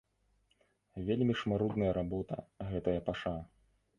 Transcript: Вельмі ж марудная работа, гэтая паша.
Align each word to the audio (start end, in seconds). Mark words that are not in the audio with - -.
Вельмі 1.09 1.33
ж 1.41 1.51
марудная 1.51 1.91
работа, 1.99 2.39
гэтая 2.73 2.97
паша. 3.11 3.37